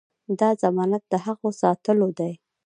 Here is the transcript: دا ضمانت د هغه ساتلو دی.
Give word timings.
دا 0.39 0.49
ضمانت 0.63 1.03
د 1.11 1.13
هغه 1.25 1.47
ساتلو 1.61 2.07
دی. 2.19 2.33